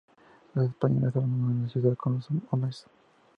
Los 0.55 0.65
españoles 0.69 1.15
abandonan 1.15 1.61
la 1.67 1.69
ciudad 1.69 1.95
con 1.95 2.15
los 2.15 2.27
honores. 2.51 2.87